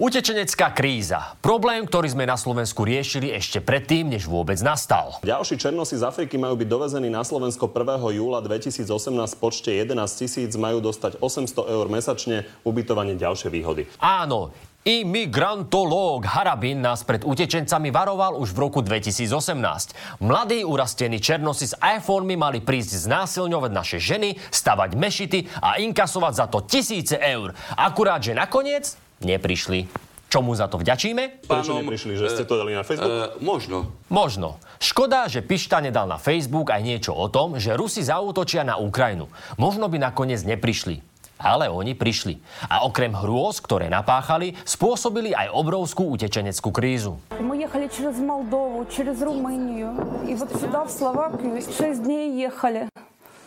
Utečenecká 0.00 0.72
kríza. 0.72 1.36
Problém, 1.44 1.84
ktorý 1.84 2.08
sme 2.08 2.24
na 2.24 2.40
Slovensku 2.40 2.88
riešili 2.88 3.36
ešte 3.36 3.60
predtým, 3.60 4.08
než 4.08 4.24
vôbec 4.24 4.56
nastal. 4.64 5.20
Ďalší 5.20 5.60
černosy 5.60 6.00
z 6.00 6.08
Afriky 6.08 6.40
majú 6.40 6.56
byť 6.56 6.68
dovezení 6.72 7.12
na 7.12 7.20
Slovensko 7.20 7.68
1. 7.68 8.00
júla 8.16 8.40
2018 8.40 8.80
v 9.12 9.36
počte 9.36 9.76
11 9.76 9.92
tisíc, 10.16 10.56
majú 10.56 10.80
dostať 10.80 11.20
800 11.20 11.52
eur 11.52 11.86
mesačne, 11.92 12.48
ubytovanie 12.64 13.12
ďalšie 13.20 13.52
výhody. 13.52 13.92
Áno, 14.00 14.56
Imigrantológ 14.88 16.24
Harabin 16.24 16.80
nás 16.80 17.04
pred 17.04 17.20
utečencami 17.20 17.92
varoval 17.92 18.40
už 18.40 18.56
v 18.56 18.58
roku 18.64 18.80
2018. 18.80 20.24
Mladí 20.24 20.64
urastení 20.64 21.20
černosi 21.20 21.68
s 21.68 21.76
iPhonemi 21.76 22.40
mali 22.40 22.64
prísť 22.64 23.04
znásilňovať 23.04 23.68
naše 23.68 24.00
ženy, 24.00 24.40
stavať 24.48 24.96
mešity 24.96 25.60
a 25.60 25.76
inkasovať 25.76 26.32
za 26.32 26.46
to 26.48 26.64
tisíce 26.64 27.20
eur. 27.20 27.52
Akurát, 27.76 28.24
že 28.24 28.32
nakoniec 28.32 28.96
neprišli. 29.23 29.87
Čomu 30.25 30.51
za 30.51 30.67
to 30.67 30.75
vďačíme? 30.81 31.47
Prečo 31.47 31.79
neprišli, 31.79 32.19
že 32.19 32.27
ste 32.27 32.43
to 32.43 32.59
dali 32.59 32.75
na 32.75 32.83
Facebook? 32.83 33.07
E, 33.07 33.39
možno. 33.39 33.95
Možno. 34.11 34.59
Škoda, 34.83 35.31
že 35.31 35.39
Pišta 35.39 35.79
nedal 35.79 36.11
na 36.11 36.19
Facebook 36.19 36.75
aj 36.75 36.83
niečo 36.83 37.15
o 37.15 37.31
tom, 37.31 37.55
že 37.55 37.71
Rusi 37.77 38.03
zautočia 38.03 38.67
na 38.67 38.75
Ukrajinu. 38.75 39.31
Možno 39.55 39.87
by 39.87 40.11
nakoniec 40.11 40.43
neprišli. 40.43 40.99
Ale 41.35 41.67
oni 41.67 41.95
prišli. 41.95 42.39
A 42.71 42.87
okrem 42.87 43.11
hrôz, 43.11 43.59
ktoré 43.59 43.91
napáchali, 43.91 44.55
spôsobili 44.63 45.35
aj 45.35 45.51
obrovskú 45.51 46.07
utečeneckú 46.15 46.71
krízu. 46.71 47.19
Мы 47.39 47.59
ехали 47.59 47.91
через 47.91 48.19
Молдову, 48.19 48.87
через 48.87 49.19
Румынию. 49.19 49.95
И 50.27 50.35
вот 50.35 50.51
сюда, 50.55 50.87
в 50.87 50.91
Словакию, 50.91 51.59
6 51.59 52.03
дней 52.03 52.39
ехали. 52.39 52.87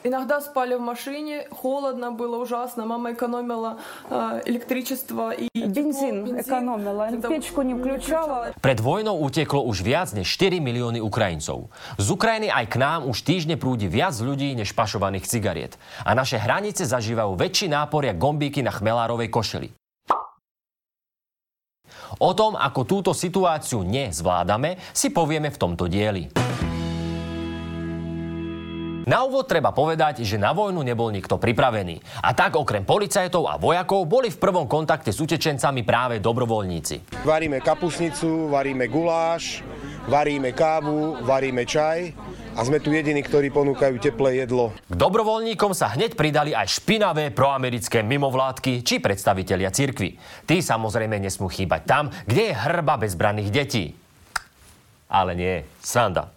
Иногда 0.05 0.41
спали 0.41 0.75
в 0.75 0.81
машине, 0.81 1.47
холодно 1.51 2.13
было 2.13 2.39
ужасно, 2.39 2.87
мама 2.87 3.13
экономила 3.13 3.79
э, 4.09 4.43
электричество 4.47 5.33
и 5.33 5.49
Бензин, 5.53 6.25
тепло, 6.25 6.41
экономила, 6.41 7.11
Это 7.11 7.29
печку 7.29 7.63
не 7.63 7.75
включала. 7.75 8.55
Pred 8.63 8.79
vojnou 8.81 9.19
uteklo 9.19 9.67
už 9.67 9.83
viac 9.83 10.15
než 10.15 10.31
4 10.39 10.63
milióny 10.63 11.03
Ukrajincov. 11.03 11.75
Z 11.99 12.07
Ukrajiny 12.15 12.47
aj 12.47 12.67
k 12.71 12.77
nám 12.79 13.11
už 13.11 13.27
týždne 13.27 13.59
prúdi 13.59 13.91
viac 13.91 14.15
ľudí 14.15 14.55
než 14.55 14.71
pašovaných 14.71 15.27
cigariet. 15.27 15.75
A 16.07 16.15
naše 16.15 16.39
hranice 16.39 16.87
zažívajú 16.87 17.35
väčší 17.35 17.67
nápor 17.67 18.07
jak 18.07 18.23
gombíky 18.23 18.63
na 18.63 18.71
chmelárovej 18.71 19.29
košeli. 19.35 19.69
O 22.23 22.33
tom, 22.33 22.55
ako 22.57 22.81
túto 22.87 23.11
situáciu 23.13 23.83
nezvládame, 23.83 24.79
si 24.95 25.11
povieme 25.13 25.51
v 25.51 25.61
tomto 25.61 25.91
dieli. 25.91 26.33
Na 29.04 29.28
úvod 29.28 29.52
treba 29.52 29.76
povedať, 29.76 30.24
že 30.24 30.40
na 30.40 30.56
vojnu 30.56 30.80
nebol 30.80 31.12
nikto 31.12 31.36
pripravený. 31.36 32.00
A 32.24 32.32
tak 32.32 32.56
okrem 32.56 32.88
policajtov 32.88 33.52
a 33.52 33.60
vojakov 33.60 34.08
boli 34.08 34.32
v 34.32 34.40
prvom 34.40 34.64
kontakte 34.64 35.12
s 35.12 35.20
utečencami 35.20 35.84
práve 35.84 36.24
dobrovoľníci. 36.24 37.20
Varíme 37.28 37.60
kapusnicu, 37.60 38.48
varíme 38.48 38.88
guláš, 38.88 39.60
varíme 40.08 40.56
kávu, 40.56 41.20
varíme 41.20 41.68
čaj 41.68 42.16
a 42.56 42.60
sme 42.64 42.80
tu 42.80 42.96
jediní, 42.96 43.20
ktorí 43.20 43.52
ponúkajú 43.52 44.00
teplé 44.00 44.46
jedlo. 44.46 44.72
K 44.88 44.96
dobrovoľníkom 44.96 45.76
sa 45.76 45.92
hneď 45.92 46.16
pridali 46.16 46.56
aj 46.56 46.80
špinavé 46.80 47.36
proamerické 47.36 48.06
mimovládky 48.08 48.88
či 48.88 49.04
predstavitelia 49.04 49.74
cirkvy. 49.74 50.16
Tí 50.48 50.64
samozrejme 50.64 51.20
nesmú 51.20 51.52
chýbať 51.52 51.82
tam, 51.84 52.04
kde 52.24 52.54
je 52.54 52.54
hrba 52.56 52.96
bezbranných 53.02 53.52
detí. 53.52 53.86
Ale 55.12 55.36
nie, 55.36 55.68
sranda. 55.84 56.32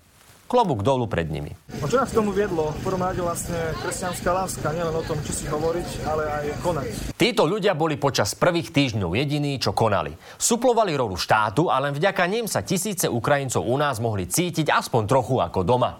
Klobúk 0.46 0.86
dolu 0.86 1.10
pred 1.10 1.26
nimi. 1.26 1.58
No 1.82 1.90
čo 1.90 1.98
nás 1.98 2.14
k 2.14 2.22
tomu 2.22 2.30
viedlo? 2.30 2.70
V 2.78 2.80
prvom 2.86 3.02
rade 3.02 3.18
vlastne 3.18 3.58
kresťanská 3.82 4.30
láska, 4.30 4.70
nielen 4.70 4.94
o 4.94 5.02
tom, 5.02 5.18
či 5.26 5.42
si 5.42 5.44
hovoriť, 5.50 6.06
ale 6.06 6.22
aj 6.22 6.44
konať. 6.62 6.86
Títo 7.18 7.50
ľudia 7.50 7.74
boli 7.74 7.98
počas 7.98 8.38
prvých 8.38 8.70
týždňov 8.70 9.10
jediní, 9.18 9.58
čo 9.58 9.74
konali. 9.74 10.14
Suplovali 10.38 10.94
rolu 10.94 11.18
štátu 11.18 11.66
a 11.66 11.82
len 11.82 11.90
vďaka 11.98 12.30
nim 12.30 12.46
sa 12.46 12.62
tisíce 12.62 13.10
Ukrajincov 13.10 13.66
u 13.66 13.74
nás 13.74 13.98
mohli 13.98 14.30
cítiť 14.30 14.70
aspoň 14.70 15.02
trochu 15.10 15.42
ako 15.42 15.66
doma. 15.66 15.98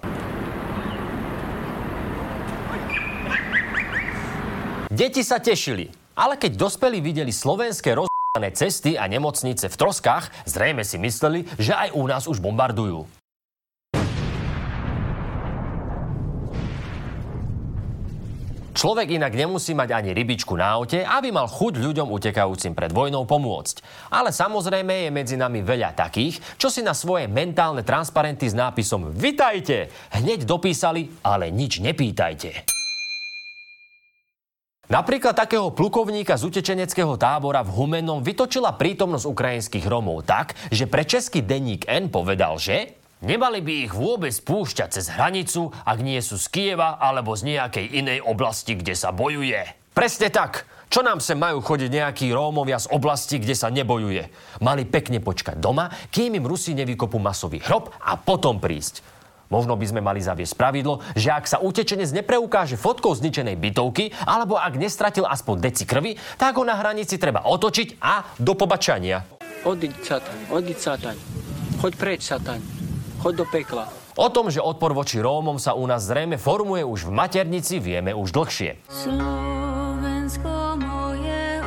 Deti 4.86 5.26
sa 5.26 5.42
tešili, 5.42 5.90
ale 6.14 6.38
keď 6.38 6.54
dospelí 6.54 7.02
videli 7.02 7.34
slovenské 7.34 7.98
roz***ané 7.98 8.54
cesty 8.54 8.94
a 8.94 9.10
nemocnice 9.10 9.66
v 9.66 9.74
troskách, 9.74 10.30
zrejme 10.46 10.86
si 10.86 11.02
mysleli, 11.02 11.50
že 11.58 11.74
aj 11.74 11.98
u 11.98 12.06
nás 12.06 12.30
už 12.30 12.38
bombardujú. 12.38 13.25
Človek 18.76 19.16
inak 19.16 19.32
nemusí 19.32 19.72
mať 19.72 19.88
ani 19.96 20.12
rybičku 20.12 20.52
na 20.52 20.76
aute, 20.76 21.00
aby 21.00 21.32
mal 21.32 21.48
chuť 21.48 21.80
ľuďom 21.80 22.12
utekajúcim 22.12 22.76
pred 22.76 22.92
vojnou 22.92 23.24
pomôcť. 23.24 23.80
Ale 24.12 24.36
samozrejme 24.36 25.08
je 25.08 25.16
medzi 25.16 25.40
nami 25.40 25.64
veľa 25.64 25.96
takých, 25.96 26.60
čo 26.60 26.68
si 26.68 26.84
na 26.84 26.92
svoje 26.92 27.24
mentálne 27.24 27.80
transparenty 27.80 28.44
s 28.44 28.52
nápisom 28.52 29.16
Vitajte! 29.16 29.88
hneď 30.12 30.44
dopísali, 30.44 31.08
ale 31.24 31.48
nič 31.48 31.80
nepýtajte. 31.80 32.68
Napríklad 34.86 35.34
takého 35.34 35.72
plukovníka 35.72 36.36
z 36.36 36.46
utečeneckého 36.46 37.16
tábora 37.16 37.64
v 37.64 37.74
Humennom 37.74 38.20
vytočila 38.20 38.76
prítomnosť 38.76 39.24
ukrajinských 39.24 39.88
Romov 39.88 40.28
tak, 40.28 40.52
že 40.68 40.84
pre 40.84 41.08
český 41.08 41.40
denník 41.42 41.88
N 41.88 42.12
povedal, 42.12 42.60
že 42.60 42.95
Nemali 43.24 43.64
by 43.64 43.88
ich 43.88 43.92
vôbec 43.96 44.36
púšťať 44.44 45.00
cez 45.00 45.08
hranicu, 45.08 45.72
ak 45.88 46.04
nie 46.04 46.20
sú 46.20 46.36
z 46.36 46.52
Kieva 46.52 47.00
alebo 47.00 47.32
z 47.32 47.48
nejakej 47.48 47.96
inej 47.96 48.20
oblasti, 48.20 48.76
kde 48.76 48.92
sa 48.92 49.08
bojuje. 49.08 49.64
Presne 49.96 50.28
tak. 50.28 50.68
Čo 50.92 51.00
nám 51.00 51.24
sem 51.24 51.40
majú 51.40 51.64
chodiť 51.64 51.88
nejakí 51.88 52.28
Rómovia 52.28 52.76
z 52.76 52.92
oblasti, 52.92 53.40
kde 53.40 53.56
sa 53.56 53.72
nebojuje? 53.72 54.28
Mali 54.60 54.84
pekne 54.84 55.24
počkať 55.24 55.56
doma, 55.56 55.88
kým 56.12 56.36
im 56.36 56.44
Rusi 56.44 56.76
nevykopú 56.76 57.16
masový 57.16 57.64
hrob 57.64 57.88
a 58.04 58.20
potom 58.20 58.60
prísť. 58.60 59.00
Možno 59.48 59.80
by 59.80 59.86
sme 59.88 60.04
mali 60.04 60.20
zaviesť 60.20 60.52
pravidlo, 60.52 61.00
že 61.16 61.32
ak 61.32 61.48
sa 61.48 61.64
utečenec 61.64 62.12
nepreukáže 62.12 62.76
fotkou 62.76 63.16
zničenej 63.16 63.56
bytovky, 63.56 64.12
alebo 64.28 64.60
ak 64.60 64.76
nestratil 64.76 65.24
aspoň 65.24 65.64
deci 65.64 65.88
krvi, 65.88 66.20
tak 66.36 66.60
ho 66.60 66.68
na 66.68 66.76
hranici 66.76 67.16
treba 67.16 67.48
otočiť 67.48 67.96
a 67.96 68.28
do 68.36 68.52
pobačania. 68.52 69.24
Odiď, 69.64 70.04
Satan, 70.04 70.38
odiď, 70.52 70.78
Satan. 70.78 71.16
Choď 71.80 71.92
preč, 71.96 72.20
Satan. 72.28 72.75
Choď 73.26 73.42
do 73.42 73.46
pekla. 73.50 73.90
O 74.14 74.30
tom, 74.30 74.54
že 74.54 74.62
odpor 74.62 74.94
voči 74.94 75.18
Rómom 75.18 75.58
sa 75.58 75.74
u 75.74 75.82
nás 75.82 76.06
zrejme 76.06 76.38
formuje 76.38 76.86
už 76.86 77.10
v 77.10 77.26
maternici, 77.26 77.82
vieme 77.82 78.14
už 78.14 78.30
dlhšie. 78.30 78.86
Slovensko 78.86 80.78
moje 80.78 81.58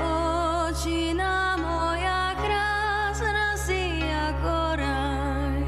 očina 0.71 1.59
moja 1.59 2.31
krásna 2.39 3.59
si 3.59 3.99
ako 4.07 4.55
raj. 4.79 5.59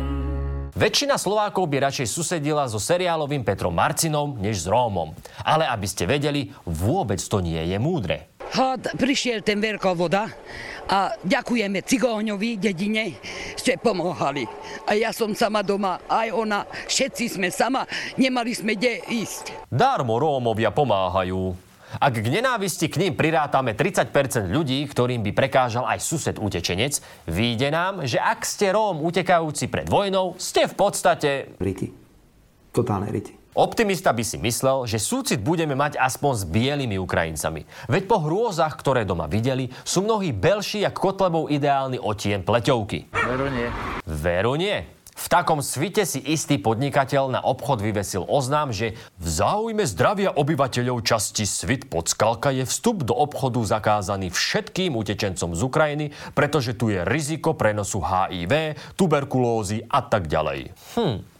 Väčšina 0.79 1.19
Slovákov 1.19 1.67
by 1.67 1.91
radšej 1.91 2.07
susedila 2.07 2.71
so 2.71 2.79
seriálovým 2.79 3.43
Petrom 3.43 3.75
Marcinom 3.75 4.39
než 4.39 4.63
s 4.63 4.71
Rómom. 4.71 5.11
Ale 5.43 5.67
aby 5.67 5.91
ste 5.91 6.07
vedeli, 6.07 6.55
vôbec 6.63 7.19
to 7.19 7.43
nie 7.43 7.59
je 7.67 7.75
múdre. 7.75 8.30
Had 8.51 8.99
prišiel 8.99 9.39
ten 9.47 9.63
veľká 9.63 9.95
voda 9.95 10.27
a 10.91 11.15
ďakujeme 11.23 11.87
Cigóňovi, 11.87 12.59
dedine, 12.59 13.15
ste 13.55 13.79
pomohali. 13.79 14.43
A 14.83 14.91
ja 14.99 15.15
som 15.15 15.31
sama 15.31 15.63
doma, 15.63 16.03
aj 16.11 16.27
ona, 16.35 16.67
všetci 16.67 17.39
sme 17.39 17.47
sama, 17.47 17.87
nemali 18.19 18.51
sme 18.51 18.75
kde 18.75 19.07
ísť. 19.07 19.71
Darmo 19.71 20.19
Rómovia 20.19 20.75
pomáhajú. 20.75 21.55
Ak 21.95 22.19
k 22.19 22.27
nenávisti 22.27 22.87
k 22.87 23.03
ním 23.03 23.19
prirátame 23.19 23.75
30% 23.75 24.11
ľudí, 24.47 24.83
ktorým 24.87 25.23
by 25.27 25.31
prekážal 25.35 25.83
aj 25.87 25.99
sused 25.99 26.35
utečenec, 26.39 26.99
vyjde 27.27 27.67
nám, 27.71 28.03
že 28.07 28.19
ak 28.19 28.47
ste 28.47 28.71
Róm 28.71 29.03
utekajúci 29.03 29.67
pred 29.67 29.87
vojnou, 29.87 30.39
ste 30.39 30.67
v 30.67 30.75
podstate... 30.75 31.55
Riti. 31.59 31.91
Totálne 32.71 33.11
riti. 33.11 33.40
Optimista 33.51 34.15
by 34.15 34.23
si 34.23 34.39
myslel, 34.39 34.87
že 34.87 34.95
súcit 34.95 35.43
budeme 35.43 35.75
mať 35.75 35.99
aspoň 35.99 36.33
s 36.39 36.43
bielými 36.47 36.95
Ukrajincami. 36.95 37.67
Veď 37.91 38.03
po 38.07 38.23
hrôzach, 38.23 38.79
ktoré 38.79 39.03
doma 39.03 39.27
videli, 39.27 39.67
sú 39.83 40.07
mnohí 40.07 40.31
belší 40.31 40.87
jak 40.87 40.95
Kotlebov 40.95 41.51
ideálny 41.51 41.99
otien 41.99 42.47
pleťovky. 42.47 43.11
Veru 43.11 43.51
nie. 43.51 43.67
Veru 44.07 44.55
nie. 44.55 44.87
V 45.11 45.27
takom 45.27 45.59
svite 45.59 46.07
si 46.07 46.23
istý 46.23 46.57
podnikateľ 46.57 47.27
na 47.27 47.41
obchod 47.43 47.83
vyvesil 47.83 48.23
oznám, 48.23 48.71
že 48.71 48.95
v 49.19 49.27
záujme 49.27 49.83
zdravia 49.83 50.31
obyvateľov 50.31 51.03
časti 51.03 51.43
Svit 51.43 51.91
pod 51.91 52.07
Skalka 52.07 52.55
je 52.55 52.63
vstup 52.63 53.03
do 53.03 53.13
obchodu 53.13 53.59
zakázaný 53.67 54.31
všetkým 54.31 54.95
utečencom 54.95 55.53
z 55.53 55.61
Ukrajiny, 55.61 56.05
pretože 56.31 56.73
tu 56.73 56.87
je 56.87 57.03
riziko 57.03 57.51
prenosu 57.53 57.99
HIV, 57.99 58.79
tuberkulózy 58.95 59.83
a 59.91 59.99
tak 60.01 60.31
ďalej. 60.31 60.71
Hm. 60.95 61.30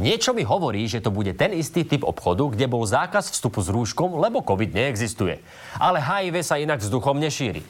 Niečo 0.00 0.32
mi 0.32 0.40
hovorí, 0.40 0.88
že 0.88 1.04
to 1.04 1.12
bude 1.12 1.36
ten 1.36 1.52
istý 1.52 1.84
typ 1.84 2.00
obchodu, 2.08 2.48
kde 2.56 2.64
bol 2.64 2.80
zákaz 2.88 3.28
vstupu 3.28 3.60
s 3.60 3.68
rúškom, 3.68 4.16
lebo 4.16 4.40
COVID 4.40 4.72
neexistuje. 4.72 5.44
Ale 5.76 6.00
HIV 6.00 6.40
sa 6.40 6.56
inak 6.56 6.80
vzduchom 6.80 7.20
nešíri. 7.20 7.60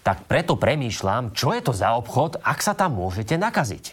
Tak 0.00 0.24
preto 0.24 0.56
premýšľam, 0.56 1.36
čo 1.36 1.52
je 1.52 1.60
to 1.60 1.76
za 1.76 1.92
obchod, 1.92 2.40
ak 2.40 2.64
sa 2.64 2.72
tam 2.72 2.96
môžete 2.96 3.36
nakaziť. 3.36 3.92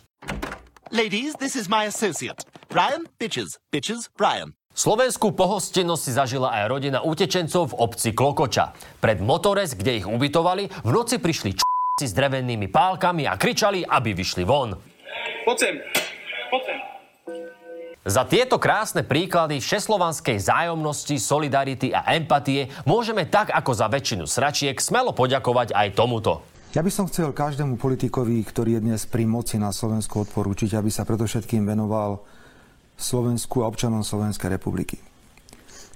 Ladies, 0.95 1.35
this 1.35 1.59
is 1.59 1.67
my 1.67 1.91
associate. 1.91 2.47
Brian, 2.71 3.11
bitches. 3.19 3.59
Bitches, 3.73 4.07
Brian. 4.15 4.55
Slovenskú 4.75 5.35
pohostinnosť 5.35 6.03
si 6.03 6.11
zažila 6.15 6.55
aj 6.55 6.63
rodina 6.71 6.99
utečencov 7.03 7.75
v 7.75 7.77
obci 7.79 8.15
Klokoča. 8.15 8.71
Pred 9.03 9.19
Motores, 9.19 9.75
kde 9.75 10.03
ich 10.03 10.07
ubytovali, 10.07 10.67
v 10.67 10.89
noci 10.91 11.19
prišli 11.19 11.55
č... 11.55 11.63
s 12.03 12.11
drevenými 12.11 12.71
pálkami 12.71 13.27
a 13.27 13.35
kričali, 13.35 13.83
aby 13.83 14.11
vyšli 14.11 14.43
von. 14.43 14.75
Poď 15.43 15.57
sem. 15.59 15.75
Poď 16.51 16.61
sem. 16.67 16.84
Za 18.05 18.21
tieto 18.21 18.61
krásne 18.61 19.01
príklady 19.01 19.57
všeslovanskej 19.57 20.37
zájomnosti, 20.37 21.17
solidarity 21.17 21.89
a 21.89 22.05
empatie 22.13 22.69
môžeme 22.85 23.25
tak 23.25 23.49
ako 23.49 23.73
za 23.73 23.89
väčšinu 23.89 24.29
sračiek 24.29 24.77
smelo 24.77 25.09
poďakovať 25.09 25.73
aj 25.73 25.97
tomuto. 25.97 26.45
Ja 26.77 26.85
by 26.85 26.93
som 26.93 27.09
chcel 27.09 27.33
každému 27.33 27.81
politikovi, 27.81 28.45
ktorý 28.45 28.77
je 28.77 28.85
dnes 28.85 29.01
pri 29.09 29.25
moci 29.25 29.57
na 29.57 29.73
Slovensku 29.73 30.21
odporúčiť, 30.21 30.77
aby 30.77 30.93
sa 30.93 31.01
predovšetkým 31.01 31.65
venoval 31.65 32.21
Slovensku 32.93 33.65
a 33.65 33.73
občanom 33.73 34.05
Slovenskej 34.05 34.53
republiky. 34.53 35.01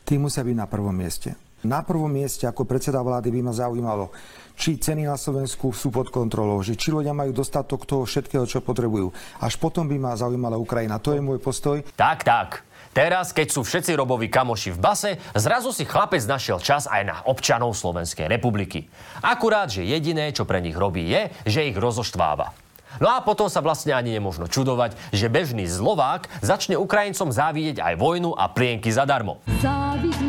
Tí 0.02 0.18
musia 0.18 0.42
byť 0.42 0.58
na 0.58 0.66
prvom 0.66 0.98
mieste. 0.98 1.38
Na 1.66 1.84
prvom 1.84 2.08
mieste 2.08 2.48
ako 2.48 2.64
predseda 2.64 3.04
vlády 3.04 3.36
by 3.36 3.52
ma 3.52 3.54
zaujímalo, 3.56 4.16
či 4.56 4.80
ceny 4.80 5.08
na 5.08 5.20
Slovensku 5.20 5.76
sú 5.76 5.92
pod 5.92 6.08
kontrolou, 6.08 6.60
že 6.64 6.80
či 6.80 6.92
ľudia 6.92 7.12
majú 7.12 7.36
dostatok 7.36 7.84
toho 7.84 8.04
všetkého, 8.08 8.48
čo 8.48 8.64
potrebujú. 8.64 9.12
Až 9.44 9.60
potom 9.60 9.88
by 9.88 9.96
ma 10.00 10.12
zaujímala 10.16 10.60
Ukrajina. 10.60 11.00
To 11.04 11.12
je 11.12 11.24
môj 11.24 11.40
postoj. 11.40 11.84
Tak, 12.00 12.24
tak. 12.24 12.64
Teraz, 12.90 13.32
keď 13.32 13.48
sú 13.54 13.62
všetci 13.62 13.94
roboví 13.96 14.28
kamoši 14.28 14.74
v 14.74 14.80
base, 14.82 15.12
zrazu 15.38 15.70
si 15.72 15.86
chlapec 15.86 16.24
našiel 16.26 16.58
čas 16.60 16.90
aj 16.90 17.04
na 17.06 17.16
občanov 17.28 17.78
Slovenskej 17.78 18.26
republiky. 18.26 18.90
Akurát, 19.22 19.70
že 19.70 19.86
jediné, 19.86 20.34
čo 20.34 20.44
pre 20.44 20.60
nich 20.60 20.76
robí, 20.76 21.06
je, 21.06 21.30
že 21.46 21.70
ich 21.70 21.78
rozoštváva. 21.78 22.52
No 22.98 23.08
a 23.14 23.22
potom 23.22 23.46
sa 23.46 23.62
vlastne 23.62 23.94
ani 23.94 24.18
nemožno 24.18 24.50
čudovať, 24.50 24.98
že 25.14 25.30
bežný 25.30 25.70
Zlovák 25.70 26.26
začne 26.42 26.82
Ukrajincom 26.82 27.30
závidieť 27.30 27.78
aj 27.80 27.96
vojnu 28.02 28.34
a 28.34 28.50
plienky 28.50 28.90
zadarmo. 28.90 29.38
Závidím 29.62 30.29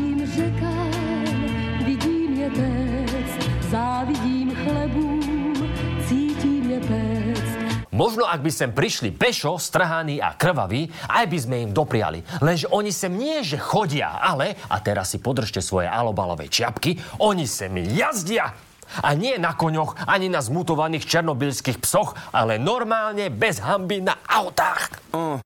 Možno 8.00 8.24
ak 8.24 8.40
by 8.40 8.48
sem 8.48 8.72
prišli 8.72 9.12
pešo, 9.12 9.60
strhaní 9.60 10.24
a 10.24 10.32
krvaví, 10.32 10.88
aj 11.04 11.28
by 11.28 11.36
sme 11.36 11.56
im 11.68 11.76
dopriali. 11.76 12.24
Lenže 12.40 12.72
oni 12.72 12.88
sem 12.88 13.12
nie, 13.12 13.44
že 13.44 13.60
chodia, 13.60 14.24
ale, 14.24 14.56
a 14.72 14.80
teraz 14.80 15.12
si 15.12 15.20
podržte 15.20 15.60
svoje 15.60 15.84
alobalové 15.84 16.48
čiapky, 16.48 16.96
oni 17.20 17.44
sem 17.44 17.76
jazdia. 17.92 18.56
A 19.04 19.12
nie 19.12 19.36
na 19.36 19.52
koňoch, 19.52 20.08
ani 20.08 20.32
na 20.32 20.40
zmutovaných 20.40 21.04
černobylských 21.04 21.76
psoch, 21.84 22.16
ale 22.32 22.56
normálne 22.56 23.28
bez 23.28 23.60
hamby 23.60 24.00
na 24.00 24.16
autách. 24.24 24.96
Uh. 25.12 25.36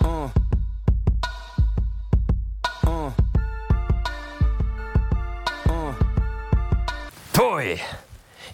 Uh. 0.00 0.32
Uh. 2.88 3.12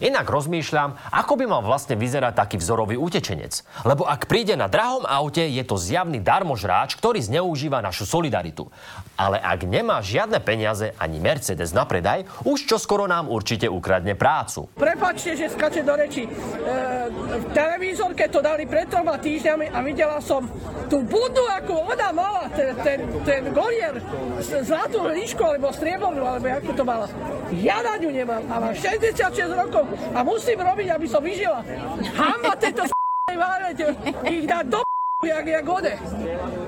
Inak 0.03 0.27
rozmýšľam, 0.27 0.99
ako 1.11 1.33
by 1.39 1.45
mal 1.47 1.61
vlastne 1.63 1.95
vyzerať 1.95 2.33
taký 2.35 2.55
vzorový 2.59 2.99
utečenec. 2.99 3.63
Lebo 3.87 4.03
ak 4.03 4.27
príde 4.27 4.59
na 4.59 4.67
drahom 4.67 5.07
aute, 5.07 5.47
je 5.47 5.63
to 5.63 5.79
zjavný 5.79 6.19
darmožráč, 6.19 6.99
ktorý 6.99 7.23
zneužíva 7.23 7.79
našu 7.79 8.03
solidaritu. 8.03 8.67
Ale 9.15 9.39
ak 9.39 9.63
nemá 9.63 10.03
žiadne 10.03 10.43
peniaze 10.43 10.91
ani 10.99 11.23
Mercedes 11.23 11.71
na 11.71 11.87
predaj, 11.87 12.27
už 12.43 12.67
čo 12.67 12.75
skoro 12.75 13.07
nám 13.07 13.31
určite 13.31 13.71
ukradne 13.71 14.17
prácu. 14.19 14.67
Prepačte, 14.75 15.39
že 15.39 15.47
skače 15.47 15.81
do 15.87 15.95
reči. 15.95 16.27
E, 16.27 16.29
v 17.39 17.45
televízorke 17.55 18.27
to 18.27 18.43
dali 18.43 18.67
pred 18.67 18.91
troma 18.91 19.15
týždňami 19.15 19.71
a 19.71 19.79
videla 19.79 20.19
som 20.19 20.43
tú 20.91 21.01
budu, 21.07 21.41
ako 21.63 21.95
ona 21.95 22.09
mala, 22.11 22.43
ten, 22.51 22.75
ten, 22.83 22.99
ten 23.23 23.41
golier, 23.55 23.97
zlatú 24.43 25.07
líšku, 25.07 25.41
alebo 25.41 25.71
striebornú, 25.71 26.21
alebo 26.21 26.51
ako 26.51 26.71
to 26.75 26.83
mala. 26.83 27.07
Ja 27.55 27.79
na 27.81 27.95
ňu 27.95 28.11
nemám 28.11 28.43
a 28.51 28.55
mám 28.59 28.75
66 28.75 29.31
rokov 29.55 29.84
a 30.13 30.19
musím 30.23 30.59
robiť, 30.59 30.87
aby 30.95 31.07
som 31.07 31.21
vyžila. 31.21 31.61
Hamba 32.15 32.55
tejto 32.57 32.87
várete, 33.35 33.95
ich 34.29 34.47
dá 34.47 34.63
do 34.63 34.94
jak, 35.25 35.45
jak 35.47 35.65
ode. 35.65 35.93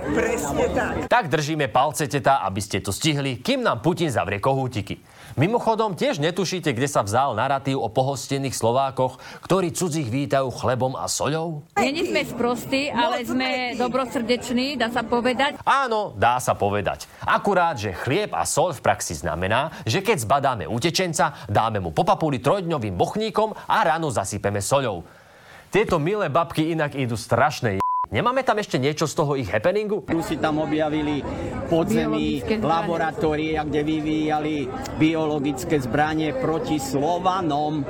Presne 0.07 0.65
tak. 0.74 0.94
Tak 1.06 1.25
držíme 1.30 1.68
palce, 1.69 2.09
teta, 2.09 2.42
aby 2.44 2.62
ste 2.63 2.81
to 2.81 2.89
stihli, 2.89 3.38
kým 3.39 3.62
nám 3.62 3.86
Putin 3.86 4.09
zavrie 4.09 4.42
kohútiky. 4.42 4.98
Mimochodom, 5.38 5.94
tiež 5.94 6.18
netušíte, 6.18 6.74
kde 6.74 6.89
sa 6.89 7.06
vzal 7.06 7.38
narratív 7.38 7.77
o 7.77 7.94
pohostených 7.94 8.57
Slovákoch, 8.57 9.21
ktorí 9.45 9.69
cudzích 9.69 10.09
vítajú 10.09 10.50
chlebom 10.50 10.98
a 10.98 11.06
soľou? 11.06 11.62
Není 11.77 12.09
sme 12.09 12.25
sprostí, 12.25 12.89
ale 12.89 13.21
sme 13.21 13.77
dobrosrdeční, 13.77 14.81
dá 14.81 14.89
sa 14.89 15.06
povedať. 15.06 15.62
Áno, 15.62 16.18
dá 16.18 16.42
sa 16.42 16.57
povedať. 16.57 17.06
Akurát, 17.21 17.77
že 17.77 17.94
chlieb 17.94 18.33
a 18.33 18.50
sol 18.50 18.74
v 18.74 18.81
praxi 18.81 19.13
znamená, 19.13 19.69
že 19.86 20.01
keď 20.01 20.25
zbadáme 20.25 20.65
utečenca, 20.65 21.38
dáme 21.45 21.77
mu 21.77 21.94
popapuli 21.94 22.42
trojdňovým 22.42 22.98
bochníkom 22.98 23.53
a 23.69 23.77
ráno 23.86 24.10
zasypeme 24.10 24.57
soľou. 24.57 25.06
Tieto 25.69 26.01
milé 26.01 26.33
babky 26.33 26.74
inak 26.74 26.98
idú 26.98 27.13
strašné 27.13 27.77
Nemáme 28.07 28.39
tam 28.48 28.56
ešte 28.56 28.80
niečo 28.80 29.04
z 29.04 29.13
toho 29.19 29.36
ich 29.36 29.51
happeningu? 29.51 30.07
Rusi 30.07 30.39
tam 30.39 30.63
objavili 30.63 31.19
podzemí 31.68 32.39
laboratória, 32.63 33.68
kde 33.68 33.83
vyvíjali 33.83 34.63
biologické 34.95 35.75
zbranie 35.83 36.31
proti 36.39 36.80
Slovanom. 36.80 37.83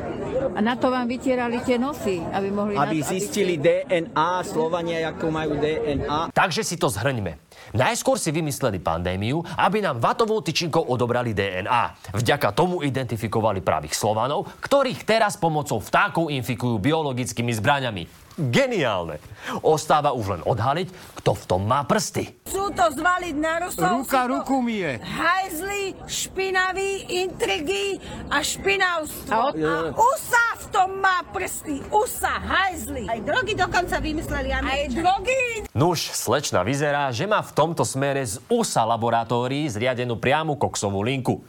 A 0.57 0.59
na 0.59 0.73
to 0.73 0.89
vám 0.89 1.05
vytierali 1.05 1.61
tie 1.61 1.77
nosy, 1.77 2.17
aby 2.33 2.49
mohli... 2.49 2.73
Aby 2.73 3.05
na, 3.05 3.05
zistili 3.05 3.61
aby 3.61 3.61
ste... 3.61 4.01
DNA, 4.01 4.31
Slovania, 4.41 4.97
ako 5.13 5.25
majú 5.29 5.53
DNA. 5.61 6.33
Takže 6.33 6.65
si 6.65 6.81
to 6.81 6.89
zhrňme. 6.89 7.46
Najskôr 7.75 8.15
si 8.17 8.31
vymysleli 8.31 8.79
pandémiu, 8.79 9.43
aby 9.57 9.83
nám 9.83 9.99
vatovou 9.99 10.39
tyčinkou 10.39 10.87
odobrali 10.87 11.35
DNA. 11.35 12.15
Vďaka 12.15 12.55
tomu 12.55 12.81
identifikovali 12.81 13.59
pravých 13.59 13.93
Slovanov, 13.93 14.49
ktorých 14.63 15.03
teraz 15.03 15.35
pomocou 15.35 15.77
vtákov 15.83 16.31
infikujú 16.31 16.79
biologickými 16.79 17.51
zbraňami. 17.55 18.27
Geniálne. 18.37 19.17
Ostáva 19.65 20.13
už 20.13 20.37
len 20.37 20.41
odhaliť, 20.45 20.93
kto 21.17 21.33
v 21.33 21.43
tom 21.49 21.65
má 21.65 21.81
prsty. 21.89 22.37
Sú 22.45 22.69
to 22.69 22.85
zvaliť 22.93 23.33
na 23.33 23.65
Rusov. 23.65 24.05
Ruka 24.05 24.29
ruku 24.29 24.61
mije. 24.61 25.01
Hajzli, 25.01 25.97
špinaví, 26.05 27.09
intrigy 27.25 27.97
a 28.29 28.45
špinavstvo. 28.45 29.33
A 29.33 29.89
USA 29.97 30.47
v 30.53 30.65
tom 30.69 31.01
má 31.01 31.25
prsty. 31.33 31.81
USA, 31.89 32.37
hajzli. 32.37 33.09
Aj 33.09 33.17
drogy 33.25 33.57
dokonca 33.57 33.97
vymysleli 33.97 34.53
Aj 34.53 34.85
drogy. 34.85 35.65
Nuž, 35.73 36.13
slečna 36.13 36.61
vyzerá, 36.61 37.09
že 37.09 37.25
má 37.25 37.41
v 37.41 37.46
tomto 37.53 37.83
smere 37.85 38.25
z 38.25 38.41
USA 38.49 38.87
laboratórií 38.87 39.69
zriadenú 39.69 40.17
priamu 40.17 40.55
koksovú 40.55 41.03
linku. 41.03 41.43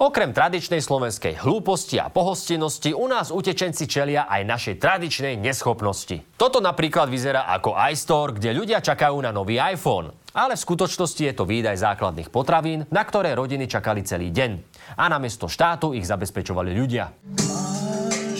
Okrem 0.00 0.32
tradičnej 0.32 0.80
slovenskej 0.80 1.44
hlúposti 1.44 2.00
a 2.00 2.08
pohostinnosti 2.08 2.96
u 2.96 3.04
nás 3.04 3.28
utečenci 3.28 3.84
čelia 3.84 4.24
aj 4.32 4.48
našej 4.48 4.74
tradičnej 4.80 5.36
neschopnosti. 5.36 6.24
Toto 6.40 6.56
napríklad 6.56 7.12
vyzerá 7.12 7.44
ako 7.52 7.76
iStore, 7.92 8.32
kde 8.32 8.56
ľudia 8.56 8.80
čakajú 8.80 9.20
na 9.20 9.28
nový 9.28 9.60
iPhone. 9.60 10.08
Ale 10.32 10.56
v 10.56 10.64
skutočnosti 10.64 11.20
je 11.20 11.34
to 11.36 11.44
výdaj 11.44 11.76
základných 11.76 12.32
potravín, 12.32 12.88
na 12.88 13.02
ktoré 13.04 13.36
rodiny 13.36 13.68
čakali 13.68 14.00
celý 14.00 14.32
deň. 14.32 14.50
A 14.96 15.04
namiesto 15.12 15.52
štátu 15.52 15.92
ich 15.92 16.08
zabezpečovali 16.08 16.72
ľudia. 16.72 17.12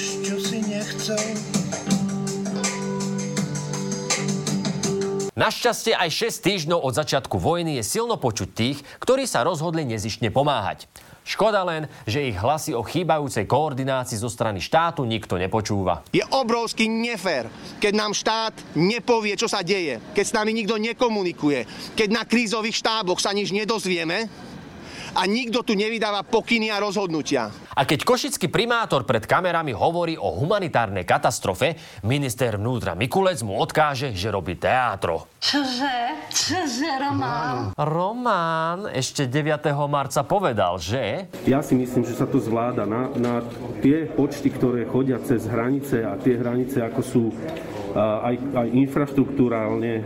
čo 0.01 0.37
si 0.41 0.65
nechcel. 0.65 1.60
Našťastie 5.41 5.97
aj 5.97 6.37
6 6.37 6.45
týždňov 6.45 6.85
od 6.85 7.01
začiatku 7.01 7.41
vojny 7.41 7.81
je 7.81 7.85
silno 7.97 8.21
počuť 8.21 8.49
tých, 8.53 8.85
ktorí 9.01 9.25
sa 9.25 9.41
rozhodli 9.41 9.89
nezištne 9.89 10.29
pomáhať. 10.29 10.85
Škoda 11.25 11.65
len, 11.65 11.89
že 12.05 12.29
ich 12.29 12.37
hlasy 12.37 12.77
o 12.77 12.85
chýbajúcej 12.85 13.49
koordinácii 13.49 14.21
zo 14.21 14.29
strany 14.29 14.61
štátu 14.61 15.09
nikto 15.09 15.41
nepočúva. 15.41 16.05
Je 16.13 16.21
obrovský 16.29 16.93
nefér, 16.93 17.49
keď 17.81 17.93
nám 17.97 18.13
štát 18.13 18.53
nepovie, 18.77 19.33
čo 19.33 19.49
sa 19.49 19.65
deje, 19.65 19.97
keď 20.13 20.25
s 20.29 20.37
nami 20.37 20.53
nikto 20.53 20.77
nekomunikuje, 20.77 21.65
keď 21.97 22.09
na 22.13 22.29
krízových 22.29 22.77
štáboch 22.77 23.17
sa 23.17 23.33
nič 23.33 23.49
nedozvieme 23.49 24.29
a 25.15 25.27
nikto 25.27 25.67
tu 25.67 25.75
nevydáva 25.75 26.23
pokyny 26.27 26.71
a 26.71 26.79
rozhodnutia. 26.79 27.51
A 27.75 27.83
keď 27.87 28.05
košický 28.05 28.51
primátor 28.51 29.07
pred 29.09 29.25
kamerami 29.25 29.73
hovorí 29.73 30.15
o 30.19 30.37
humanitárnej 30.37 31.07
katastrofe, 31.07 31.79
minister 32.05 32.61
vnútra 32.61 32.93
Mikulec 32.99 33.41
mu 33.47 33.57
odkáže, 33.59 34.13
že 34.13 34.29
robí 34.29 34.59
teátro. 34.61 35.31
Čože? 35.41 36.29
Čože, 36.29 36.91
Román? 37.01 37.73
Román 37.79 38.93
ešte 38.93 39.25
9. 39.25 39.73
marca 39.89 40.21
povedal, 40.27 40.77
že... 40.77 41.33
Ja 41.49 41.65
si 41.65 41.73
myslím, 41.73 42.05
že 42.05 42.19
sa 42.19 42.29
to 42.29 42.37
zvláda 42.37 42.85
na, 42.85 43.09
na 43.17 43.41
tie 43.81 44.05
počty, 44.05 44.53
ktoré 44.53 44.85
chodia 44.85 45.17
cez 45.25 45.49
hranice 45.49 46.05
a 46.05 46.21
tie 46.21 46.37
hranice, 46.37 46.85
ako 46.85 47.01
sú 47.01 47.23
aj, 47.97 48.35
aj 48.55 48.69
infraštruktúrálne 48.73 49.93
e, 49.99 50.03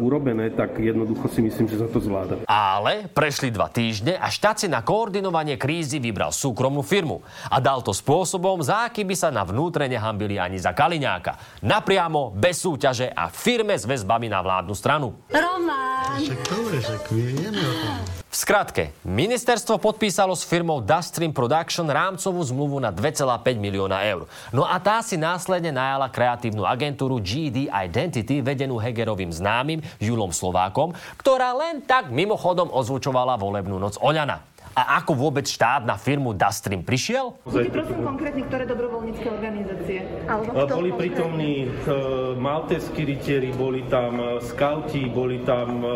urobené, 0.00 0.50
tak 0.52 0.78
jednoducho 0.78 1.26
si 1.30 1.40
myslím, 1.44 1.66
že 1.70 1.80
sa 1.80 1.88
to 1.88 2.02
zvláda. 2.02 2.42
Ale 2.48 3.06
prešli 3.10 3.52
dva 3.52 3.70
týždne 3.70 4.18
a 4.18 4.28
štát 4.28 4.62
si 4.62 4.66
na 4.66 4.80
koordinovanie 4.80 5.56
krízy 5.60 6.02
vybral 6.02 6.34
súkromnú 6.34 6.82
firmu. 6.82 7.22
A 7.48 7.62
dal 7.62 7.80
to 7.80 7.94
spôsobom, 7.94 8.60
za 8.62 8.88
aký 8.88 9.06
by 9.06 9.16
sa 9.16 9.28
na 9.28 9.46
vnútre 9.46 9.86
nehambili 9.86 10.36
ani 10.40 10.58
za 10.58 10.74
Kaliňáka. 10.74 11.62
Napriamo, 11.64 12.34
bez 12.34 12.62
súťaže 12.62 13.10
a 13.10 13.30
firme 13.30 13.76
s 13.76 13.86
väzbami 13.86 14.28
na 14.28 14.40
vládnu 14.40 14.74
stranu. 14.76 15.14
Román! 15.30 16.20
Však 16.20 16.40
dobre, 16.48 16.76
však 16.82 17.02
vieme 17.12 17.60
o 17.60 17.74
tom. 17.80 18.20
V 18.30 18.38
skratke, 18.38 18.94
ministerstvo 19.02 19.82
podpísalo 19.82 20.38
s 20.38 20.46
firmou 20.46 20.78
Dustream 20.78 21.34
Production 21.34 21.82
rámcovú 21.90 22.38
zmluvu 22.46 22.78
na 22.78 22.94
2,5 22.94 23.26
milióna 23.58 24.06
eur. 24.06 24.30
No 24.54 24.62
a 24.62 24.78
tá 24.78 25.02
si 25.02 25.18
následne 25.18 25.74
najala 25.74 26.06
kreatívnu 26.06 26.62
agentúru 26.62 27.18
GD 27.18 27.66
Identity, 27.66 28.38
vedenú 28.38 28.78
Hegerovým 28.78 29.34
známym 29.34 29.82
Julom 29.98 30.30
Slovákom, 30.30 30.94
ktorá 31.18 31.50
len 31.58 31.82
tak 31.82 32.14
mimochodom 32.14 32.70
ozvučovala 32.70 33.34
volebnú 33.34 33.82
noc 33.82 33.98
Oľana. 33.98 34.46
A 34.70 35.02
ako 35.02 35.18
vôbec 35.18 35.50
štát 35.50 35.82
na 35.82 35.98
firmu 35.98 36.30
Dustream 36.30 36.86
prišiel? 36.86 37.34
Buďte 37.42 37.74
prosím 37.74 38.06
konkrétne, 38.06 38.42
ktoré 38.46 38.62
dobrovoľnícke 38.70 39.26
organizácie? 39.26 40.06
Alebo 40.30 40.78
Boli 40.78 40.94
bol- 40.94 41.00
prítomní 41.02 41.66
e, 41.66 41.98
maltéskí 42.38 43.02
rytieri, 43.02 43.50
boli 43.50 43.82
tam 43.90 44.14
e, 44.22 44.38
skauti, 44.46 45.10
boli 45.10 45.42
tam 45.42 45.82
e, 45.82 45.90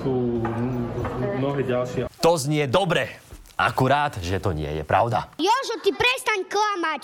fú, 0.00 0.40
mnohé 1.18 1.66
ďalšie. 1.66 2.00
To 2.22 2.32
znie 2.38 2.70
dobre. 2.70 3.10
Akurát, 3.58 4.14
že 4.22 4.38
to 4.38 4.54
nie 4.54 4.70
je 4.70 4.84
pravda. 4.86 5.34
Jožo, 5.42 5.82
ty 5.82 5.90
prestaň 5.90 6.46
klamať 6.46 7.02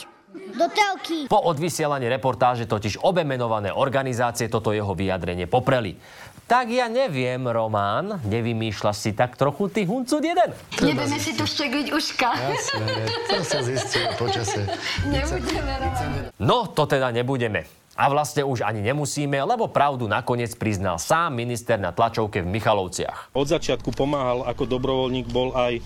do 0.54 0.66
telky. 0.70 1.26
Po 1.26 1.42
odvysielaní 1.42 2.06
reportáže 2.06 2.66
totiž 2.66 3.02
obe 3.02 3.26
menované 3.26 3.74
organizácie 3.74 4.46
toto 4.46 4.70
jeho 4.70 4.94
vyjadrenie 4.94 5.50
popreli. 5.50 5.98
Tak 6.44 6.68
ja 6.68 6.92
neviem, 6.92 7.40
Román, 7.48 8.20
nevymýšľaš 8.28 8.96
si 9.00 9.10
tak 9.16 9.32
trochu 9.40 9.72
ty 9.72 9.88
huncud 9.88 10.20
jeden? 10.20 10.52
Nebudeme 10.76 11.16
si 11.16 11.32
tu 11.32 11.48
štegliť 11.48 11.88
uška. 11.88 12.28
Jasné, 12.36 12.94
to 13.32 13.40
sa 13.40 13.58
zistí 13.64 14.04
po 14.20 14.28
čase. 14.28 14.68
Nebudeme 15.08 15.72
Roman. 15.80 16.28
No, 16.36 16.68
to 16.68 16.84
teda 16.84 17.08
nebudeme. 17.16 17.64
A 17.94 18.10
vlastne 18.10 18.42
už 18.42 18.66
ani 18.66 18.82
nemusíme, 18.82 19.38
lebo 19.38 19.70
pravdu 19.70 20.10
nakoniec 20.10 20.50
priznal 20.58 20.98
sám 20.98 21.30
minister 21.38 21.78
na 21.78 21.94
tlačovke 21.94 22.42
v 22.42 22.50
Michalovciach. 22.50 23.30
Od 23.30 23.46
začiatku 23.46 23.94
pomáhal 23.94 24.42
ako 24.50 24.66
dobrovoľník 24.66 25.30
bol 25.30 25.54
aj, 25.54 25.78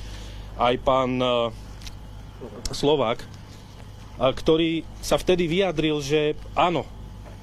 aj 0.56 0.74
pán 0.80 1.20
e, 1.20 1.52
Slovák, 2.72 3.20
a 4.18 4.32
ktorý 4.32 4.88
sa 5.04 5.20
vtedy 5.20 5.46
vyjadril, 5.46 6.00
že 6.00 6.34
áno, 6.56 6.88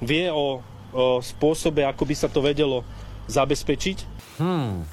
vie 0.02 0.28
o, 0.28 0.60
o 0.92 1.22
spôsobe, 1.22 1.86
ako 1.86 2.02
by 2.04 2.14
sa 2.18 2.28
to 2.28 2.42
vedelo 2.44 2.82
zabezpečiť. 3.30 3.98
Hmm, 4.42 4.84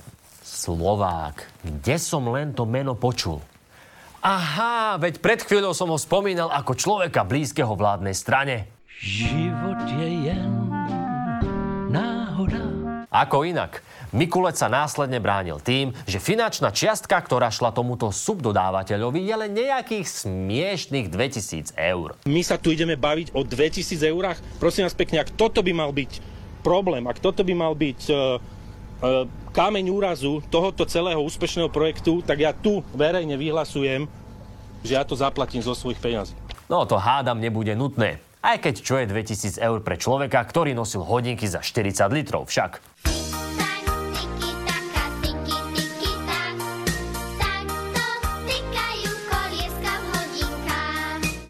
Slovák. 0.46 1.44
Kde 1.66 1.96
som 2.00 2.30
len 2.32 2.56
to 2.56 2.64
meno 2.64 2.96
počul? 2.96 3.44
Aha, 4.24 4.96
veď 4.96 5.20
pred 5.20 5.44
chvíľou 5.44 5.76
som 5.76 5.92
ho 5.92 6.00
spomínal 6.00 6.48
ako 6.48 6.80
človeka 6.80 7.28
blízkeho 7.28 7.76
vládnej 7.76 8.16
strane. 8.16 8.73
Život 9.04 9.84
je 10.00 10.32
jen 10.32 10.72
náhoda. 11.92 12.64
Ako 13.12 13.44
inak? 13.44 13.84
Mikulec 14.16 14.56
sa 14.56 14.72
následne 14.72 15.20
bránil 15.20 15.60
tým, 15.60 15.92
že 16.08 16.24
finančná 16.24 16.72
čiastka, 16.72 17.20
ktorá 17.20 17.52
šla 17.52 17.76
tomuto 17.76 18.16
subdodávateľovi, 18.16 19.28
je 19.28 19.36
len 19.36 19.52
nejakých 19.52 20.08
smiešných 20.08 21.12
2000 21.12 21.76
eur. 21.76 22.16
My 22.24 22.48
sa 22.48 22.56
tu 22.56 22.72
ideme 22.72 22.96
baviť 22.96 23.36
o 23.36 23.44
2000 23.44 24.08
eurách. 24.08 24.40
Prosím 24.56 24.88
vás 24.88 24.96
pekne, 24.96 25.20
ak 25.20 25.36
toto 25.36 25.60
by 25.60 25.76
mal 25.76 25.92
byť 25.92 26.24
problém, 26.64 27.04
ak 27.04 27.20
toto 27.20 27.44
by 27.44 27.52
mal 27.52 27.76
byť 27.76 28.08
e, 28.08 28.16
e, 28.16 28.20
kameň 29.52 29.86
úrazu 29.92 30.40
tohoto 30.48 30.88
celého 30.88 31.20
úspešného 31.20 31.68
projektu, 31.68 32.24
tak 32.24 32.40
ja 32.40 32.56
tu 32.56 32.80
verejne 32.96 33.36
vyhlasujem, 33.36 34.08
že 34.80 34.96
ja 34.96 35.04
to 35.04 35.20
zaplatím 35.20 35.60
zo 35.60 35.76
svojich 35.76 36.00
peňazí. 36.00 36.40
No 36.72 36.88
to 36.88 36.96
hádam 36.96 37.44
nebude 37.44 37.76
nutné. 37.76 38.24
Aj 38.44 38.60
keď 38.60 38.76
čo 38.84 39.00
je 39.00 39.08
2000 39.08 39.56
eur 39.56 39.80
pre 39.88 39.96
človeka, 39.96 40.44
ktorý 40.44 40.76
nosil 40.76 41.00
hodinky 41.00 41.48
za 41.48 41.64
40 41.64 42.12
litrov 42.12 42.44
však. 42.52 42.84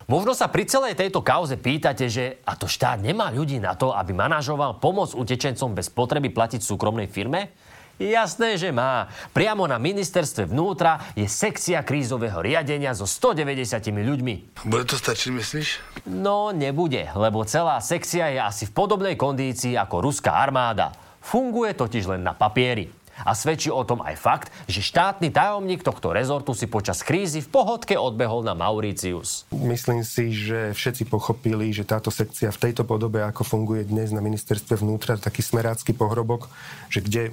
Možno 0.06 0.38
sa 0.38 0.46
pri 0.46 0.70
celej 0.70 0.94
tejto 0.94 1.26
kauze 1.26 1.58
pýtate, 1.58 2.06
že 2.06 2.38
a 2.46 2.54
to 2.54 2.70
štát 2.70 3.02
nemá 3.02 3.34
ľudí 3.34 3.58
na 3.58 3.74
to, 3.74 3.90
aby 3.90 4.14
manažoval 4.14 4.78
pomoc 4.78 5.18
utečencom 5.18 5.74
bez 5.74 5.90
potreby 5.90 6.30
platiť 6.30 6.62
súkromnej 6.62 7.10
firme? 7.10 7.58
Jasné, 8.02 8.58
že 8.58 8.74
má. 8.74 9.06
Priamo 9.38 9.70
na 9.70 9.78
ministerstve 9.78 10.50
vnútra 10.50 11.14
je 11.14 11.30
sekcia 11.30 11.86
krízového 11.86 12.42
riadenia 12.42 12.90
so 12.98 13.06
190 13.06 13.80
ľuďmi. 13.94 14.66
Bude 14.66 14.86
to 14.90 14.98
stačiť, 14.98 15.30
myslíš? 15.30 15.68
No, 16.10 16.50
nebude, 16.50 17.06
lebo 17.14 17.46
celá 17.46 17.78
sekcia 17.86 18.34
je 18.34 18.40
asi 18.42 18.64
v 18.66 18.74
podobnej 18.74 19.14
kondícii 19.14 19.78
ako 19.78 20.10
ruská 20.10 20.42
armáda. 20.42 20.90
Funguje 21.22 21.78
totiž 21.78 22.18
len 22.18 22.26
na 22.26 22.34
papieri. 22.34 22.90
A 23.22 23.38
svedčí 23.38 23.70
o 23.70 23.86
tom 23.86 24.02
aj 24.02 24.18
fakt, 24.18 24.50
že 24.66 24.82
štátny 24.82 25.30
tajomník 25.30 25.86
tohto 25.86 26.10
rezortu 26.10 26.58
si 26.58 26.66
počas 26.66 27.06
krízy 27.06 27.46
v 27.46 27.52
pohodke 27.54 27.94
odbehol 27.94 28.42
na 28.42 28.58
Mauricius. 28.58 29.46
Myslím 29.54 30.02
si, 30.02 30.34
že 30.34 30.74
všetci 30.74 31.06
pochopili, 31.14 31.70
že 31.70 31.86
táto 31.86 32.10
sekcia 32.10 32.50
v 32.50 32.58
tejto 32.58 32.82
podobe, 32.90 33.22
ako 33.22 33.46
funguje 33.46 33.86
dnes 33.86 34.10
na 34.10 34.20
ministerstve 34.20 34.82
vnútra, 34.82 35.22
taký 35.22 35.46
smerácky 35.46 35.94
pohrobok, 35.94 36.50
že 36.90 37.06
kde 37.06 37.24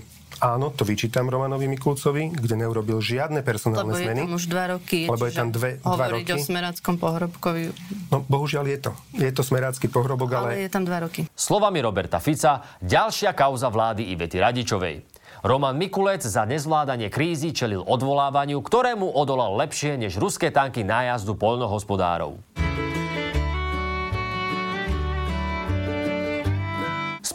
Áno, 0.41 0.73
to 0.73 0.89
vyčítam 0.89 1.29
Romanovi 1.29 1.69
Mikulcovi, 1.69 2.33
kde 2.33 2.65
neurobil 2.65 2.97
žiadne 2.97 3.45
personálne 3.45 3.93
Lebo 3.93 4.01
je 4.01 4.07
zmeny. 4.09 4.21
tam 4.25 4.33
už 4.41 4.45
dva 4.49 4.65
roky. 4.73 5.01
Lebo 5.05 5.25
je 5.29 5.35
tam 5.37 5.49
dve, 5.53 5.71
dva 5.85 6.07
roky. 6.09 6.33
o 6.33 6.39
smeráckom 6.41 6.97
pohrobkovi, 6.97 7.63
No, 8.09 8.25
bohužiaľ 8.25 8.65
je 8.73 8.79
to. 8.89 8.93
Je 9.21 9.29
to 9.37 9.45
smerácky 9.45 9.93
pohrobok, 9.93 10.33
ale... 10.33 10.57
ale 10.57 10.65
je 10.65 10.71
tam 10.73 10.89
dva 10.89 11.05
roky. 11.05 11.29
Slovami 11.37 11.85
Roberta 11.85 12.17
Fica, 12.25 12.65
ďalšia 12.81 13.37
kauza 13.37 13.69
vlády 13.69 14.17
Ivety 14.17 14.41
Radičovej. 14.41 15.05
Roman 15.45 15.77
Mikulec 15.77 16.25
za 16.25 16.49
nezvládanie 16.49 17.13
krízy 17.13 17.53
čelil 17.53 17.85
odvolávaniu, 17.85 18.65
ktorému 18.65 19.13
odolal 19.13 19.61
lepšie 19.61 20.01
než 20.01 20.17
ruské 20.17 20.49
tanky 20.49 20.85
nájazdu 20.85 21.37
poľnohospodárov. 21.37 22.41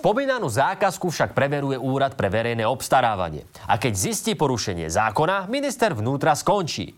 Spomínanú 0.06 0.54
zákazku 0.54 1.10
však 1.10 1.34
preveruje 1.34 1.82
Úrad 1.82 2.14
pre 2.14 2.30
verejné 2.30 2.62
obstarávanie. 2.62 3.42
A 3.66 3.82
keď 3.82 3.98
zistí 3.98 4.38
porušenie 4.38 4.86
zákona, 4.86 5.50
minister 5.50 5.98
vnútra 5.98 6.38
skončí. 6.38 6.94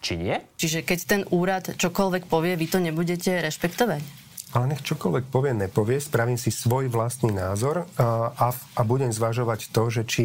Či 0.00 0.12
nie? 0.16 0.40
Čiže 0.56 0.80
keď 0.80 0.98
ten 1.04 1.22
úrad 1.36 1.76
čokoľvek 1.76 2.32
povie, 2.32 2.56
vy 2.56 2.66
to 2.72 2.80
nebudete 2.80 3.44
rešpektovať? 3.44 4.00
Ale 4.56 4.72
nech 4.72 4.80
čokoľvek 4.80 5.28
povie, 5.28 5.52
nepovie, 5.52 6.00
spravím 6.00 6.40
si 6.40 6.48
svoj 6.48 6.88
vlastný 6.88 7.28
názor 7.28 7.84
a, 8.00 8.32
a, 8.32 8.48
a 8.56 8.80
budem 8.88 9.12
zvažovať 9.12 9.68
to, 9.68 9.92
že 9.92 10.08
či 10.08 10.24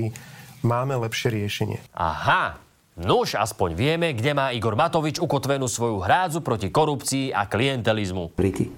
máme 0.63 0.95
lepšie 0.95 1.35
riešenie. 1.35 1.83
Aha, 1.99 2.63
nuž 2.95 3.35
aspoň 3.35 3.75
vieme, 3.75 4.15
kde 4.15 4.31
má 4.31 4.55
Igor 4.55 4.79
Matovič 4.79 5.19
ukotvenú 5.19 5.67
svoju 5.67 5.99
hrádzu 5.99 6.39
proti 6.39 6.71
korupcii 6.71 7.35
a 7.35 7.43
klientelizmu. 7.43 8.31
Rity. 8.39 8.71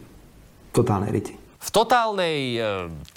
Totálne 0.73 1.13
rity. 1.13 1.46
V 1.57 1.69
totálnej 1.73 2.55
e, 2.55 2.59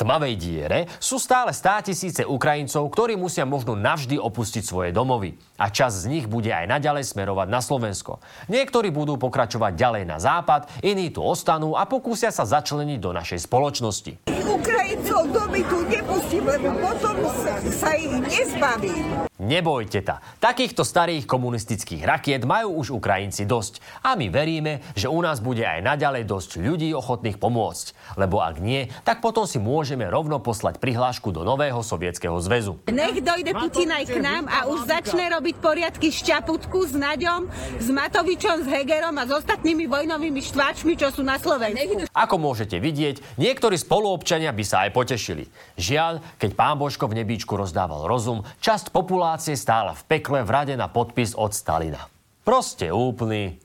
tmavej 0.00 0.34
diere 0.40 0.78
sú 0.96 1.20
stále 1.20 1.52
stá 1.52 1.84
tisíce 1.84 2.24
Ukrajincov, 2.24 2.88
ktorí 2.88 3.14
musia 3.20 3.44
možno 3.44 3.76
navždy 3.76 4.16
opustiť 4.16 4.64
svoje 4.64 4.90
domovy. 4.96 5.36
A 5.60 5.68
čas 5.68 6.02
z 6.02 6.08
nich 6.08 6.24
bude 6.24 6.48
aj 6.48 6.64
naďalej 6.64 7.04
smerovať 7.12 7.48
na 7.52 7.60
Slovensko. 7.60 8.24
Niektorí 8.48 8.88
budú 8.88 9.20
pokračovať 9.20 9.76
ďalej 9.76 10.04
na 10.08 10.16
západ, 10.16 10.72
iní 10.80 11.12
tu 11.12 11.20
ostanú 11.20 11.76
a 11.76 11.84
pokúsia 11.84 12.32
sa 12.32 12.48
začleniť 12.48 12.98
do 12.98 13.12
našej 13.12 13.44
spoločnosti. 13.44 14.12
Ukrajincov 14.48 15.20
domy 15.30 15.60
tu 15.68 15.78
nepustím, 15.84 16.44
lebo 16.48 16.72
potom 16.80 17.16
sa, 17.44 17.54
sa 17.60 17.90
ich 17.92 18.12
nezbavím. 18.24 19.29
Nebojte 19.40 20.04
ta, 20.04 20.20
takýchto 20.36 20.84
starých 20.84 21.24
komunistických 21.24 22.04
rakiet 22.04 22.44
majú 22.44 22.76
už 22.84 22.92
Ukrajinci 22.92 23.48
dosť. 23.48 23.80
A 24.04 24.12
my 24.12 24.28
veríme, 24.28 24.84
že 24.92 25.08
u 25.08 25.16
nás 25.24 25.40
bude 25.40 25.64
aj 25.64 25.80
naďalej 25.80 26.28
dosť 26.28 26.60
ľudí 26.60 26.92
ochotných 26.92 27.40
pomôcť. 27.40 28.20
Lebo 28.20 28.44
ak 28.44 28.60
nie, 28.60 28.92
tak 29.00 29.24
potom 29.24 29.48
si 29.48 29.56
môžeme 29.56 30.04
rovno 30.12 30.44
poslať 30.44 30.76
prihlášku 30.76 31.32
do 31.32 31.40
nového 31.40 31.80
sovietskeho 31.80 32.36
zväzu. 32.36 32.84
Nech 32.92 33.24
dojde 33.24 33.56
Putin 33.56 33.88
aj 33.96 34.12
k 34.12 34.20
nám 34.20 34.44
a 34.44 34.68
už 34.68 34.84
začne 34.84 35.32
robiť 35.32 35.56
poriadky 35.56 36.12
s 36.12 36.20
Čaputku, 36.20 36.84
s 36.84 36.92
Naďom, 36.92 37.48
s 37.80 37.88
Matovičom, 37.88 38.60
s 38.60 38.68
Hegerom 38.68 39.16
a 39.16 39.24
s 39.24 39.32
ostatnými 39.40 39.88
vojnovými 39.88 40.44
štváčmi, 40.44 41.00
čo 41.00 41.08
sú 41.16 41.24
na 41.24 41.40
Slovensku. 41.40 42.12
Ako 42.12 42.36
môžete 42.36 42.76
vidieť, 42.76 43.40
niektorí 43.40 43.80
spoluobčania 43.80 44.52
by 44.52 44.64
sa 44.68 44.84
aj 44.84 44.92
potešili. 44.92 45.48
Žiaľ, 45.80 46.20
keď 46.36 46.50
pán 46.52 46.76
Božko 46.76 47.08
v 47.08 47.24
nebíčku 47.24 47.56
rozdával 47.56 48.04
rozum, 48.04 48.44
časť 48.60 48.92
populácie 48.92 49.28
stála 49.38 49.94
v 49.94 50.02
pekle 50.10 50.42
v 50.42 50.50
rade 50.50 50.74
na 50.74 50.90
podpis 50.90 51.38
od 51.38 51.54
Stalina. 51.54 52.10
Proste 52.42 52.90
úplný. 52.90 53.62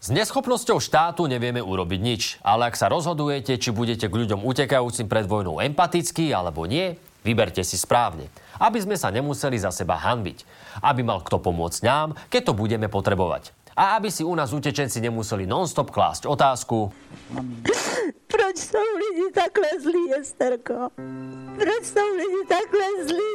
S 0.00 0.08
neschopnosťou 0.08 0.80
štátu 0.80 1.26
nevieme 1.26 1.60
urobiť 1.60 2.00
nič, 2.00 2.22
ale 2.40 2.72
ak 2.72 2.74
sa 2.74 2.90
rozhodujete, 2.90 3.60
či 3.60 3.70
budete 3.70 4.08
k 4.08 4.18
ľuďom 4.22 4.42
utekajúcim 4.42 5.06
pred 5.06 5.28
vojnou 5.28 5.60
empatickí 5.60 6.32
alebo 6.32 6.64
nie, 6.64 6.96
vyberte 7.20 7.60
si 7.60 7.76
správne, 7.76 8.26
aby 8.56 8.80
sme 8.80 8.96
sa 8.96 9.12
nemuseli 9.12 9.60
za 9.60 9.68
seba 9.70 10.00
hanbiť. 10.00 10.42
Aby 10.80 11.04
mal 11.04 11.20
kto 11.20 11.38
pomôcť 11.38 11.80
nám, 11.84 12.08
keď 12.32 12.42
to 12.48 12.52
budeme 12.56 12.88
potrebovať. 12.88 13.52
A 13.80 13.96
aby 13.96 14.12
si 14.12 14.20
u 14.20 14.34
nás 14.36 14.52
utečenci 14.52 15.00
nemuseli 15.00 15.48
non-stop 15.48 15.88
klásť 15.88 16.28
otázku, 16.28 16.92
Proč 18.26 18.56
jsou 18.56 18.88
lidi 18.96 19.32
takhle 19.34 19.68
zlí, 19.82 20.14
Esterko? 20.20 20.88
Proč 21.56 21.84
jsou 21.84 22.08
lidi 22.16 22.42
takhle 22.48 22.86
zlí? 23.08 23.30